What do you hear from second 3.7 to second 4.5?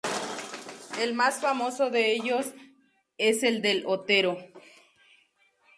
Otero.